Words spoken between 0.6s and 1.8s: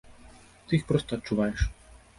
Ты іх проста адчуваеш.